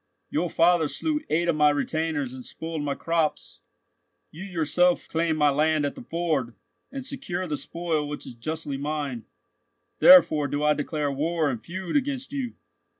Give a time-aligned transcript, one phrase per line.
[0.31, 3.61] Your father slew eight of my retainers and spoiled my crops.
[4.31, 6.55] You yourself claim my land at the ford,
[6.91, 9.25] and secure the spoil which is justly mine.
[9.99, 12.55] Therefore do I declare war and feud against you.